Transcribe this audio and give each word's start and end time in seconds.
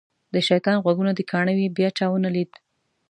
د 0.33 0.35
شیطان 0.47 0.77
غوږونه 0.83 1.11
دې 1.17 1.23
کاڼه 1.31 1.53
وي 1.57 1.67
بیا 1.77 1.89
چا 1.97 2.05
ونه 2.09 2.29
لید. 2.35 2.51